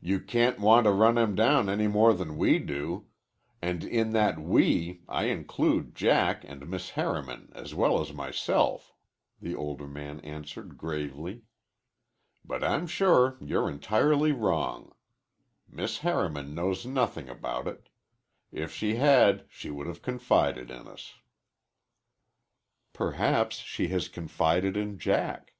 "You 0.00 0.18
can't 0.18 0.58
want 0.58 0.86
to 0.86 0.90
run 0.90 1.16
him 1.16 1.36
down 1.36 1.68
any 1.68 1.86
more 1.86 2.12
than 2.12 2.36
we 2.36 2.58
do 2.58 3.06
and 3.62 3.84
in 3.84 4.10
that 4.10 4.40
'we' 4.40 5.02
I 5.08 5.26
include 5.26 5.94
Jack 5.94 6.42
and 6.42 6.66
Miss 6.68 6.90
Harriman 6.98 7.52
as 7.54 7.72
well 7.72 8.00
as 8.00 8.12
myself," 8.12 8.92
the 9.40 9.54
older 9.54 9.86
man 9.86 10.18
answered 10.22 10.76
gravely. 10.76 11.42
"But 12.44 12.64
I'm 12.64 12.88
sure 12.88 13.38
you're 13.40 13.70
entirely 13.70 14.32
wrong. 14.32 14.96
Miss 15.68 15.98
Harriman 15.98 16.52
knows 16.52 16.84
nothing 16.84 17.28
about 17.28 17.68
it. 17.68 17.88
If 18.50 18.72
she 18.72 18.96
had 18.96 19.44
she 19.48 19.70
would 19.70 19.86
have 19.86 20.02
confided 20.02 20.72
in 20.72 20.88
us." 20.88 21.14
"Perhaps 22.92 23.58
she 23.58 23.86
has 23.94 24.08
confided 24.08 24.76
in 24.76 24.98
Jack." 24.98 25.52